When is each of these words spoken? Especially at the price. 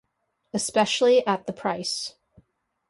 Especially 0.51 1.23
at 1.27 1.45
the 1.45 1.53
price. 1.53 2.15